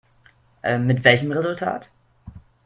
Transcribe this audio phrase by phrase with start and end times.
[0.79, 1.91] Mit welchem Resultat?